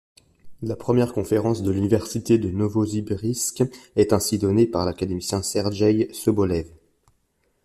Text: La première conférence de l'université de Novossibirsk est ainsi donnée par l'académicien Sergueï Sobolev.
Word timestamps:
La 0.63 0.75
première 0.75 1.13
conférence 1.13 1.61
de 1.61 1.69
l'université 1.69 2.39
de 2.39 2.49
Novossibirsk 2.49 3.61
est 3.95 4.13
ainsi 4.13 4.39
donnée 4.39 4.65
par 4.65 4.83
l'académicien 4.83 5.43
Sergueï 5.43 6.11
Sobolev. 6.11 6.65